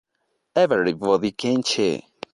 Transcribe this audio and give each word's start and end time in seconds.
Everybody, 0.55 1.31
Kimchi! 1.31 2.03